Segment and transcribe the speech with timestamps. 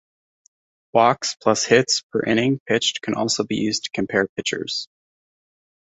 [0.93, 4.87] Walks plus hits per inning pitched can also be used to compare pitchers.